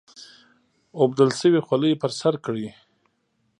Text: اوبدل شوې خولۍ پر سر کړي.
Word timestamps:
اوبدل 0.99 1.29
شوې 1.39 1.61
خولۍ 1.67 1.93
پر 2.01 2.11
سر 2.19 2.33
کړي. 2.45 2.67